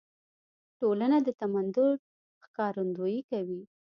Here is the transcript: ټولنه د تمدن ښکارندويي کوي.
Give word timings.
ټولنه 0.79 1.17
د 1.25 1.29
تمدن 1.39 1.89
ښکارندويي 2.45 3.21
کوي. 3.31 3.61